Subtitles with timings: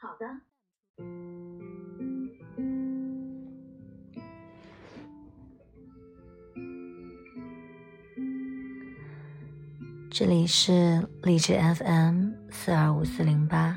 [0.00, 0.26] 好的。
[10.08, 13.76] 这里是励志 FM 四二五四零八。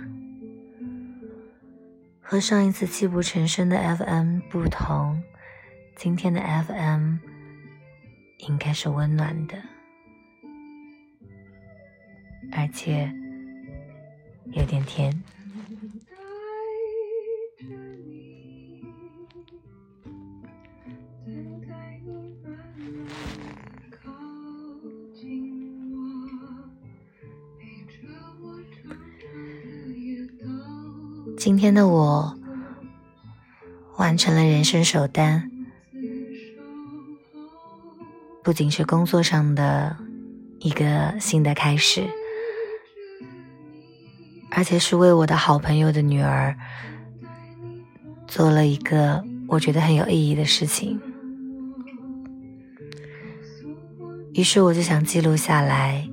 [2.21, 5.23] 和上一次泣不成声的 FM 不同，
[5.95, 7.17] 今天的 FM
[8.47, 9.57] 应该是温暖的，
[12.53, 13.11] 而且
[14.53, 15.23] 有点甜。
[31.43, 32.37] 今天的我
[33.97, 35.49] 完成了人生首单，
[38.43, 39.97] 不仅是工作上的
[40.59, 42.07] 一个新的开始，
[44.51, 46.55] 而且是为我的好朋友的女儿
[48.27, 51.01] 做了一个我觉得很有意义的事情。
[54.35, 56.07] 于是我就想记录下来，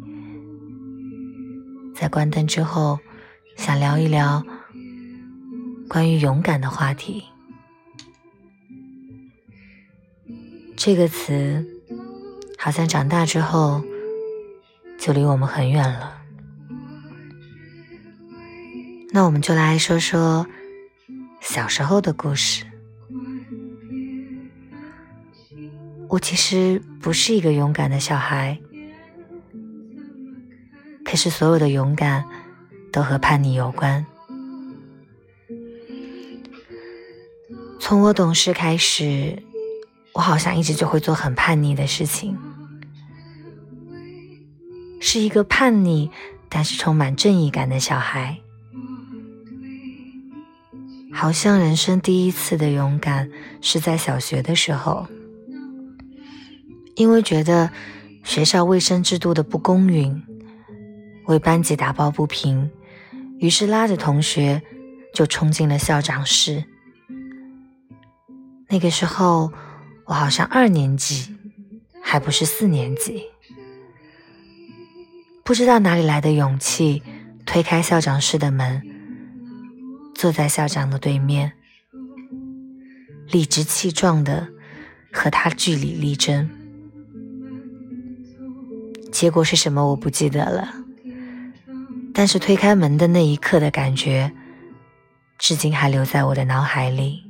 [1.95, 2.99] 在关灯之后，
[3.57, 4.43] 想聊一聊。
[5.89, 7.25] 关于勇敢的话题，
[10.77, 11.67] 这个词
[12.59, 13.83] 好像长大之后
[14.99, 16.23] 就离我们很远了。
[19.11, 20.47] 那我们就来说说
[21.41, 22.67] 小时候的故事。
[26.11, 28.61] 我其实不是一个勇敢的小孩，
[31.05, 32.25] 可是所有的勇敢
[32.93, 34.05] 都和叛逆有关。
[37.89, 39.43] 从我懂事开始，
[40.13, 42.37] 我好像一直就会做很叛逆的事情，
[45.01, 46.11] 是一个叛逆
[46.51, 48.41] 但是充满正义感的小孩。
[51.15, 53.31] 好像人生第一次的勇敢
[53.63, 55.07] 是在小学的时候，
[56.95, 57.71] 因为觉得
[58.23, 60.23] 学校卫生制度的不公允，
[61.25, 62.71] 为班级打抱不平，
[63.39, 64.61] 于是拉着同学
[65.15, 66.63] 就冲进了校长室。
[68.71, 69.51] 那个时候，
[70.05, 71.35] 我好像二年级，
[72.03, 73.25] 还不是四年级，
[75.43, 77.03] 不知道哪里来的勇气，
[77.47, 78.83] 推开校长室的门，
[80.15, 81.55] 坐在校长的对面，
[83.31, 84.49] 理直气壮的
[85.13, 86.51] 和他据理力争。
[89.11, 90.75] 结果是什么我不记得了，
[92.13, 94.31] 但是推开门的那一刻的感觉，
[95.39, 97.28] 至今还留在我的脑海里。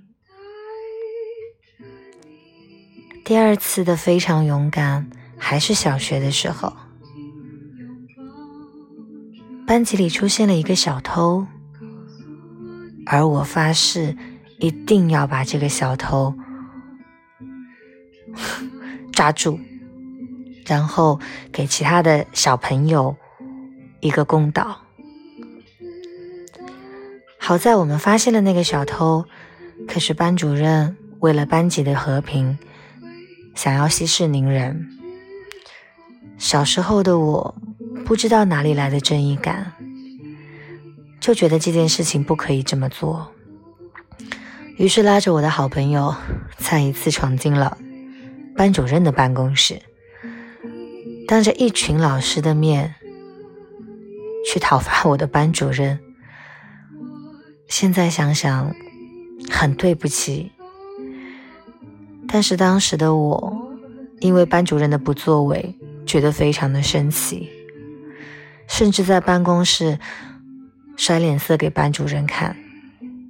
[3.28, 6.72] 第二次的非常勇敢，还是小学的时候，
[9.66, 11.46] 班级里出现了一个小偷，
[13.04, 14.16] 而我发誓
[14.58, 16.32] 一定要把这个小偷
[19.12, 19.60] 抓住，
[20.64, 21.20] 然后
[21.52, 23.14] 给其他的小朋友
[24.00, 24.80] 一个公道。
[27.36, 29.26] 好在我们发现了那个小偷，
[29.86, 32.58] 可是班主任为了班级的和平。
[33.58, 34.88] 想要息事宁人。
[36.38, 37.60] 小时候的我，
[38.06, 39.72] 不知道哪里来的正义感，
[41.19, 43.32] 就觉得这件事情不可以这么做。
[44.76, 46.14] 于是拉着我的好朋友，
[46.58, 47.76] 再一次闯进了
[48.56, 49.82] 班主任的办公室，
[51.26, 52.94] 当着一群老师的面
[54.46, 55.98] 去讨伐我的班主任。
[57.66, 58.72] 现在想想，
[59.50, 60.52] 很对不起。
[62.30, 63.72] 但是当时的我，
[64.20, 65.74] 因为班主任的不作为，
[66.04, 67.48] 觉得非常的生气，
[68.68, 69.98] 甚至在办公室
[70.96, 72.54] 甩脸色给班主任看。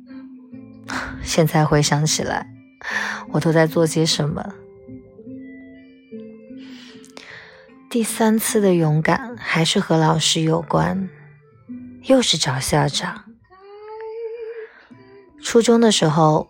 [1.22, 2.50] 现在回想起来，
[3.30, 4.52] 我都在做些什么？
[7.88, 11.08] 第三次的勇敢还是和老师有关，
[12.02, 13.24] 又是找校长。
[15.40, 16.48] 初中的时候，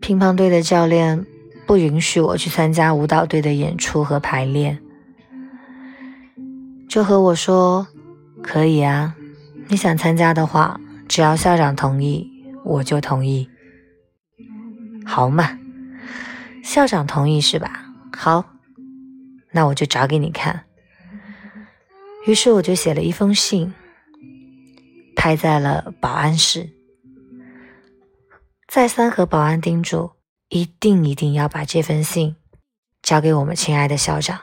[0.00, 1.26] 乒乓队的教练。
[1.66, 4.80] 不允许我去参加舞蹈队的演出和排练，
[6.88, 7.88] 就和我说
[8.40, 9.16] ：“可以啊，
[9.68, 12.30] 你想参加的话，只要校长同意，
[12.64, 13.50] 我就同意。”
[15.04, 15.58] 好嘛，
[16.62, 17.92] 校长同意是吧？
[18.16, 18.44] 好，
[19.50, 20.64] 那我就找给你看。
[22.26, 23.74] 于是我就写了一封信，
[25.14, 26.70] 拍在了保安室，
[28.68, 30.15] 再三和保安叮嘱。
[30.48, 32.36] 一定一定要把这封信
[33.02, 34.40] 交给我们亲爱的校长。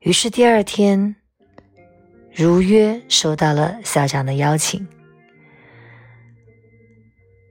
[0.00, 1.16] 于是第二天
[2.34, 4.88] 如约收到了校长的邀请。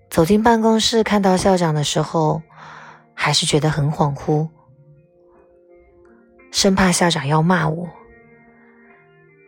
[0.09, 2.41] 走进办公室看到校长的时候，
[3.13, 4.49] 还是觉得很恍惚，
[6.51, 7.87] 生怕校长要骂我。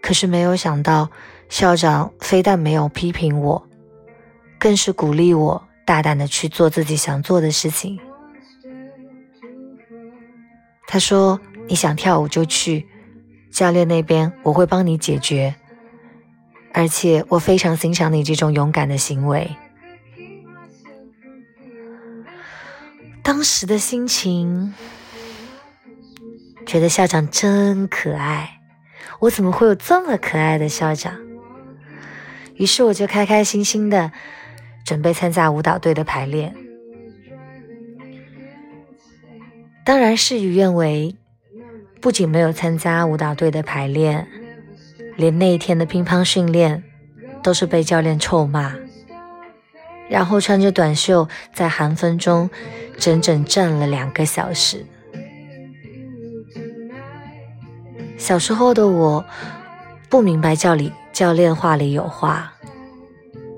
[0.01, 1.09] 可是没有想到，
[1.50, 3.68] 校长非但没有批评我，
[4.59, 8.00] 更是鼓励我大胆的去做自己想做的事情。
[10.88, 12.86] 他说：“你想跳舞就去，
[13.50, 15.56] 教练那边我会帮你解决。
[16.74, 19.50] 而且我非常欣赏你这种勇敢的行为。”
[23.24, 24.74] 当时的心情，
[26.66, 28.60] 觉得校长真可爱。
[29.19, 31.13] 我怎么会有这么可爱的校长？
[32.56, 34.12] 于是我就开开心心的
[34.91, 36.53] 准备参加舞蹈队的排练。
[39.85, 41.15] 当然事与愿违，
[42.01, 44.27] 不仅没有参加舞蹈队的排练，
[45.15, 46.83] 连那一天的乒乓训练
[47.41, 48.75] 都是被教练臭骂，
[50.09, 52.49] 然后穿着短袖在寒风中
[52.97, 54.85] 整整站了两个小时。
[58.17, 59.23] 小时候的我，
[60.09, 62.51] 不明白教里教练话里有话，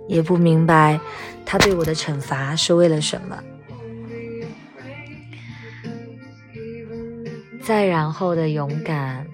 [0.08, 1.00] 也不明白
[1.46, 3.44] 他对我的惩罚是为了什么。
[7.62, 9.26] 再然后的勇敢，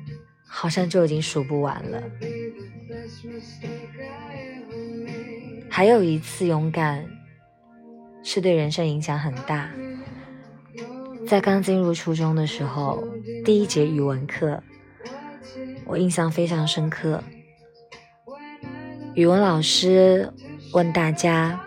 [0.45, 2.01] 好像就已经数不完了。
[5.69, 7.06] 还有一次勇敢，
[8.24, 9.71] 是对人生影响很大。
[11.27, 13.04] 在刚进入初中的时候，
[13.44, 14.62] 第一节语文课。
[15.86, 17.24] 我印象非常深刻。
[19.16, 20.31] 语文老师
[20.71, 21.60] 问大家：“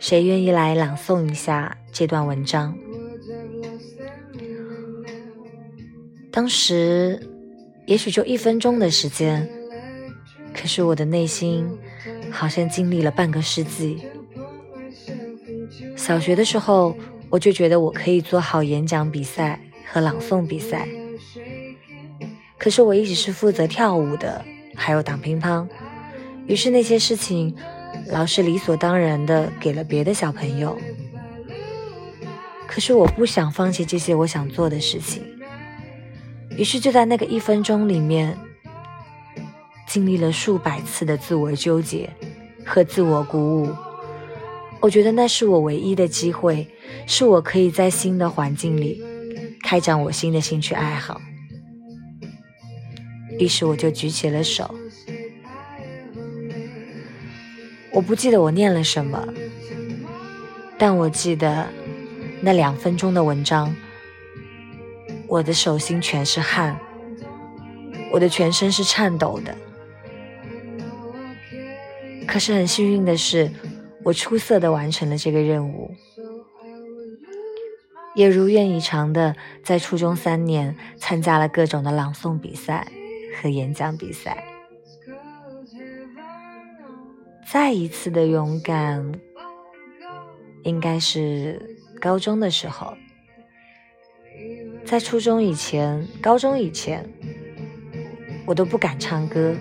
[0.00, 2.76] 谁愿意来朗诵一下这段文章？”
[6.30, 7.20] 当时
[7.86, 9.48] 也许就一分钟的时间，
[10.52, 11.68] 可是我的内心
[12.30, 14.02] 好像经历了半个世纪。
[15.96, 16.96] 小学的时候，
[17.30, 20.88] 我就觉得我可以做好演讲比赛和朗诵比赛。
[22.58, 24.44] 可是我一直是负责跳舞的，
[24.74, 25.68] 还有打乒乓，
[26.46, 27.54] 于是那些事情，
[28.08, 30.78] 老师理所当然的给了别的小朋友。
[32.66, 35.22] 可是我不想放弃这些我想做的事情，
[36.56, 38.36] 于是就在那个一分钟里面，
[39.86, 42.10] 经历了数百次的自我纠结
[42.64, 43.70] 和自我鼓舞。
[44.80, 46.68] 我觉得那是我唯一的机会，
[47.06, 49.00] 是我可以在新的环境里
[49.62, 51.20] 开展我新的兴趣爱好。
[53.38, 54.74] 于是我就举起了手，
[57.94, 59.26] 我不记得我念了什么，
[60.76, 61.68] 但我记得
[62.40, 63.74] 那两分钟的文章，
[65.28, 66.76] 我的手心全是汗，
[68.10, 69.56] 我的全身是颤抖的。
[72.26, 73.50] 可是很幸运的是，
[74.02, 75.94] 我出色的完成了这个任务，
[78.16, 82.88] 也如愿以偿的在初中三年参加了各种的朗诵比赛。
[83.42, 84.44] 和演讲比赛，
[87.54, 89.12] 再一次的勇敢，
[90.64, 92.96] 应该是高中的时候。
[94.84, 97.08] 在初中以前、高中以前，
[98.44, 99.54] 我都不敢唱歌。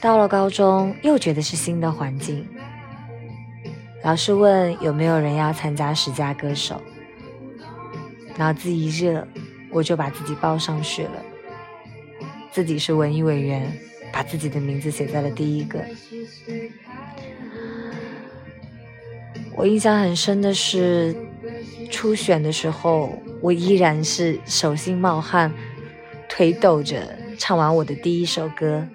[0.00, 2.44] 到了高中，又觉得是新的环境。
[4.02, 6.82] 老师问有没有人要参加十佳歌手，
[8.36, 9.24] 脑子一热，
[9.70, 11.22] 我就把自己报上去了。
[12.50, 13.72] 自己是文艺委员，
[14.12, 15.84] 把自己的名字写在了第一个。
[19.56, 21.14] 我印象很深的是，
[21.90, 25.52] 初选的时候，我依然是手心冒汗、
[26.28, 28.86] 腿抖着唱完我的第一首歌，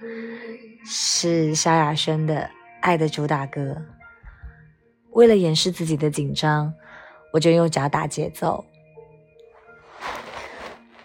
[0.85, 2.35] 是萧亚轩的
[2.81, 3.61] 《爱的主打歌》。
[5.11, 6.73] 为了掩饰自己的紧张，
[7.33, 8.65] 我就用脚打节奏。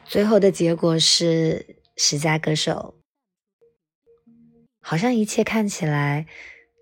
[0.04, 1.76] 最后的结果是。
[2.02, 2.94] 十佳歌手，
[4.80, 6.26] 好像一切看起来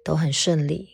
[0.04, 0.88] 都很顺利。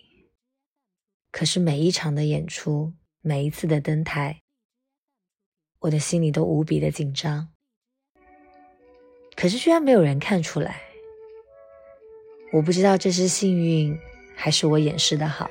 [1.31, 4.41] 可是每一场的演出，每一次的登台，
[5.81, 7.49] 我的心里都无比的紧张。
[9.37, 10.81] 可是居然没有人看出来，
[12.53, 13.99] 我不知道这是幸运
[14.37, 15.51] 还是我掩饰的好。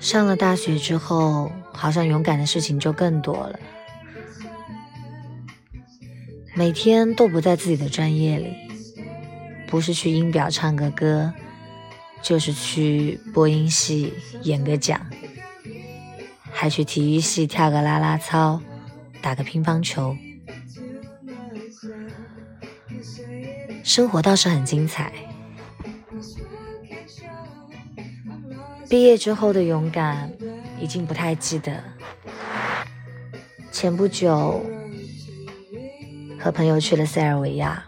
[0.00, 3.58] 上了大学之后，好像勇敢的事情就更多了。
[6.54, 8.56] 每天都不在自己的专业里，
[9.66, 11.32] 不是去音表唱个歌，
[12.22, 15.04] 就是去播音系演个讲，
[16.50, 18.60] 还去体育系跳个啦啦操，
[19.20, 20.16] 打个乒乓球。
[23.84, 25.12] 生活倒是很精彩。
[28.88, 30.32] 毕业之后的勇敢，
[30.80, 31.84] 已经不太记得。
[33.70, 34.64] 前不久
[36.40, 37.84] 和朋友去了塞尔维亚，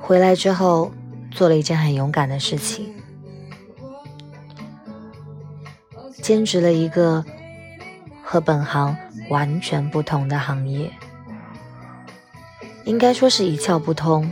[0.00, 0.92] 回来之后
[1.30, 2.92] 做了一件很勇敢的事情，
[6.20, 7.24] 兼职了一个
[8.22, 8.96] 和本行
[9.30, 10.90] 完全不同的行业，
[12.84, 14.28] 应该说是一窍不通，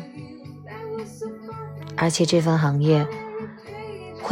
[1.97, 3.07] 而且这份行业。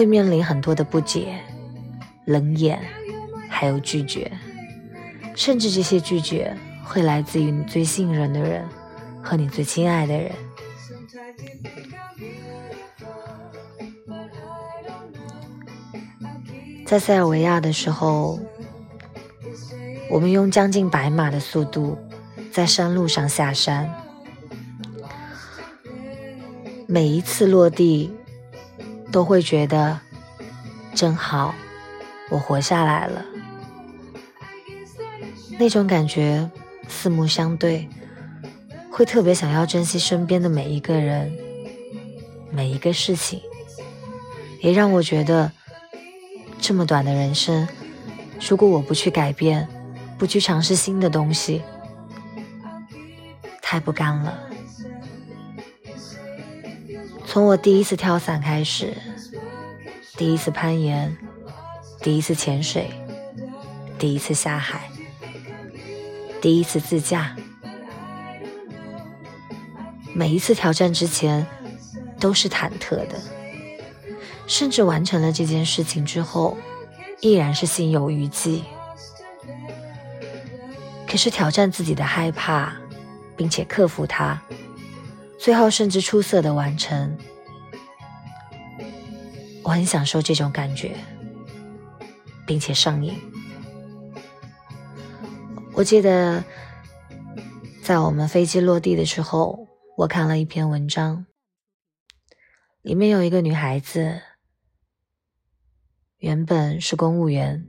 [0.01, 1.39] 会面临很多的不解、
[2.25, 2.81] 冷眼，
[3.51, 4.33] 还有拒绝，
[5.37, 8.67] 甚至这些拒绝会来自于你最信任的人
[9.23, 10.33] 和你最亲爱的人。
[16.87, 18.41] 在塞尔维亚的时候，
[20.11, 21.99] 我们用将近百码的速度
[22.51, 23.93] 在山路上下山，
[26.87, 28.11] 每一次落地。
[29.11, 29.99] 都会觉得
[30.95, 31.55] 真好，
[32.31, 33.25] 我活下来了。
[35.59, 36.51] 那种感觉
[36.89, 37.89] 四目相对，
[38.91, 41.33] 会特别想要珍惜身边的每一个人、
[42.51, 43.41] 每一个事情，
[44.61, 45.53] 也让我觉得
[46.61, 47.69] 这么短的人生，
[48.49, 49.69] 如果我不去改变，
[50.19, 51.63] 不去尝试新的东西，
[53.61, 54.50] 太不甘了。
[57.31, 58.93] 从我第一次跳伞开始，
[60.17, 61.17] 第一次攀岩，
[62.03, 62.91] 第一次潜水，
[64.01, 64.91] 第一次下海，
[66.43, 67.37] 第一次自驾，
[70.13, 71.47] 每一次挑战之前
[72.19, 73.15] 都是忐忑的，
[74.49, 76.59] 甚至完成了这件事情之后，
[77.21, 78.65] 依然是心有余悸。
[81.09, 82.73] 可是挑战自己的害怕，
[83.37, 84.43] 并且克服它。
[85.41, 87.17] 最后，甚至出色的完成，
[89.63, 90.95] 我很享受这种感觉，
[92.47, 93.15] 并且上瘾。
[95.73, 96.45] 我记得，
[97.83, 99.67] 在我们飞机落地的时候，
[99.97, 101.25] 我看了一篇文章，
[102.83, 104.21] 里面有一个女孩子，
[106.19, 107.67] 原本是公务员，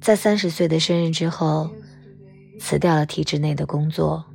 [0.00, 1.68] 在三十岁的生日之后，
[2.60, 4.29] 辞掉了体制内的工作。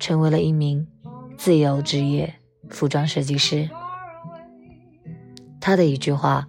[0.00, 0.88] 成为了一名
[1.36, 2.34] 自由职业
[2.70, 3.68] 服装设计师。
[5.60, 6.48] 他的一句话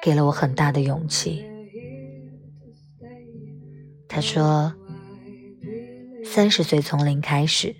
[0.00, 1.44] 给了我很大的勇气。
[4.08, 4.72] 他说
[6.24, 7.74] ：“三十岁从零开始，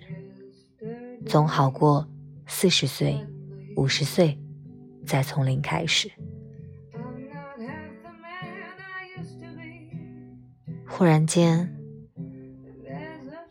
[1.25, 2.05] 总好过
[2.45, 3.25] 四十岁、
[3.77, 4.37] 五十岁
[5.05, 6.11] 再从零开始。”
[10.85, 11.76] 忽然间。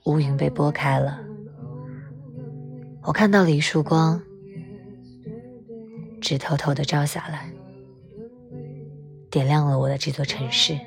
[0.06, 1.20] 乌云被拨开了，
[3.02, 4.22] 我看到了一束光，
[6.20, 7.50] 直透透的照下来，
[9.28, 10.78] 点亮了我的这座城市。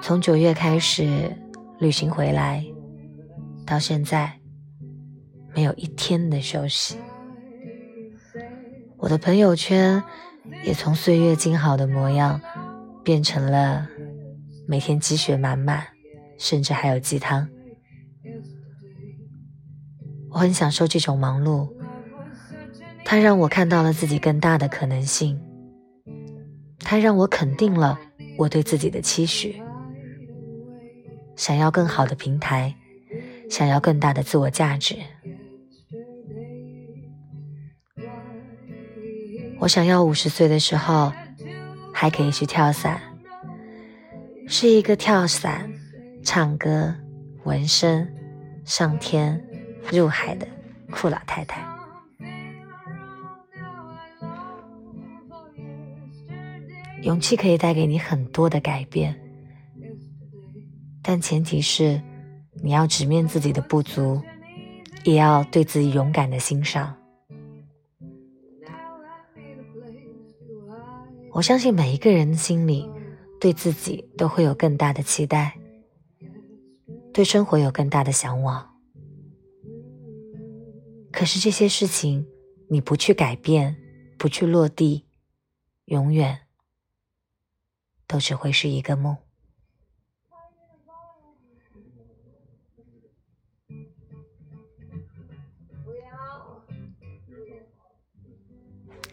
[0.00, 1.36] 从九月开始
[1.80, 2.64] 旅行回来，
[3.66, 4.38] 到现在
[5.52, 6.96] 没有一天的休息，
[8.98, 10.00] 我的朋友圈
[10.62, 12.40] 也从岁月静好的模样
[13.02, 13.88] 变成了。
[14.66, 15.86] 每天积雪满满，
[16.38, 17.48] 甚至还有鸡汤。
[20.30, 21.72] 我很享受这种忙碌，
[23.04, 25.40] 它让我看到了自己更大的可能性，
[26.80, 27.98] 它让我肯定了
[28.36, 29.62] 我对自己的期许，
[31.36, 32.74] 想要更好的平台，
[33.48, 34.96] 想要更大的自我价值。
[39.60, 41.12] 我想要五十岁的时候
[41.92, 43.13] 还可以去跳伞。
[44.46, 45.72] 是一个跳伞、
[46.22, 46.94] 唱歌、
[47.44, 48.06] 纹身、
[48.64, 49.42] 上天
[49.90, 50.46] 入海的
[50.90, 51.66] 酷老太太。
[57.02, 59.14] 勇气可以带给你很多的改变，
[61.02, 62.00] 但前提是
[62.62, 64.22] 你要直面自己的不足，
[65.04, 66.94] 也要对自己勇敢的欣赏。
[71.32, 72.88] 我相信每一个人的心里。
[73.44, 75.60] 对自己都会有更大的期待，
[77.12, 78.80] 对生活有更大的向往。
[81.12, 82.26] 可是这些事情，
[82.70, 83.76] 你不去改变，
[84.16, 85.04] 不去落地，
[85.84, 86.46] 永远
[88.06, 89.14] 都只会是一个梦。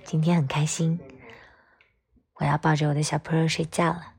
[0.05, 0.97] 今天很开心，
[2.35, 4.10] 我要抱着我的小 Pro 睡觉了。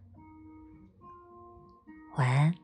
[2.16, 2.54] 晚安。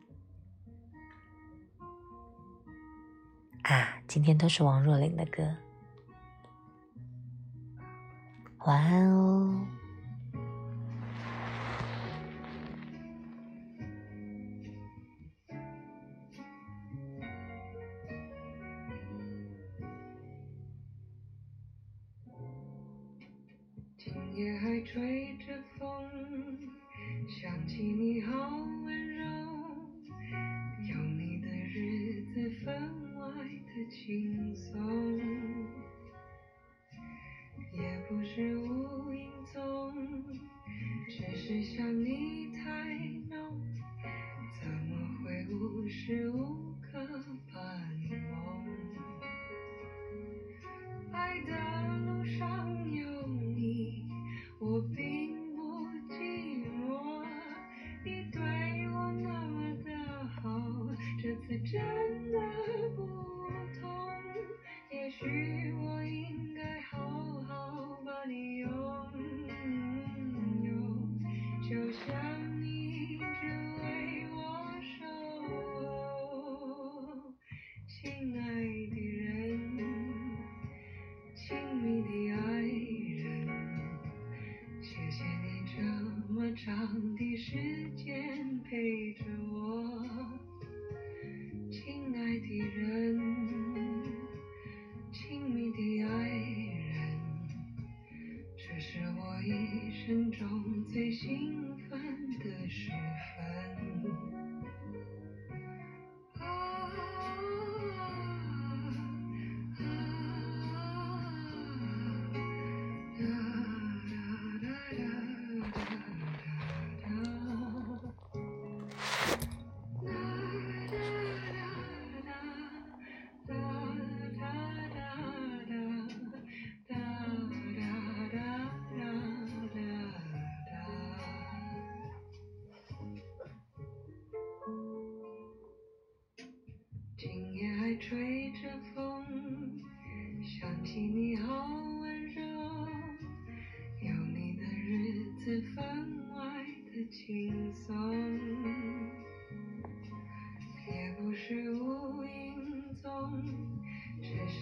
[3.63, 5.43] 啊今天都是王若琳的歌。
[8.67, 9.38] 晚安哦。
[46.09, 46.57] true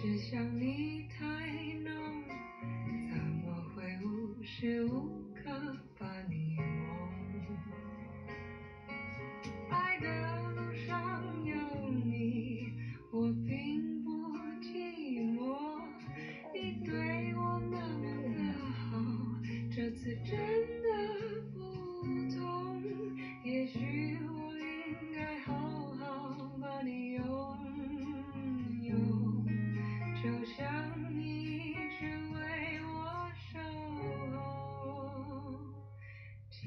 [0.07, 1.25] 只想你太
[1.83, 1.91] 浓，
[3.11, 5.26] 怎么会无时无刻？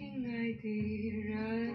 [0.00, 1.69] 亲爱的人。